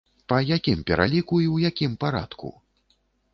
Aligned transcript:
Па 0.31 0.37
якім 0.57 0.79
пераліку 0.87 1.35
і 1.43 1.45
ў 1.55 1.71
якім 1.73 1.93
парадку? 2.05 2.51